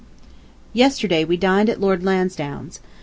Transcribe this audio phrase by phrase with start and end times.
[0.73, 2.79] Yesterday we dined at Lord Lansdowne's.